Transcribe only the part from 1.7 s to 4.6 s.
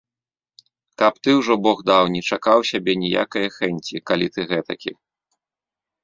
даў, не чакаў сябе ніякае хэнці, калі ты